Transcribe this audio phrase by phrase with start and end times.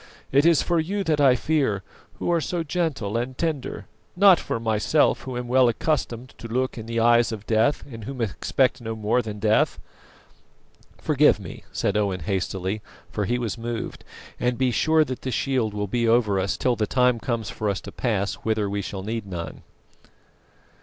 [0.31, 1.83] It is for you that I fear,
[2.15, 3.85] who are so gentle and tender;
[4.15, 8.05] not for myself, who am well accustomed to look in the eyes of Death, and
[8.05, 9.77] who expect no more than death."
[10.97, 14.03] "Forgive me," said Owen hastily, for he was moved;
[14.39, 17.69] "and be sure that the shield will be over us till the time comes for
[17.69, 19.61] us to pass whither we shall need none."